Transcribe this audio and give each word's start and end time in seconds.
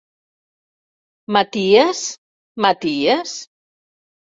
M'aties, 1.37 2.03
Maties? 2.67 3.41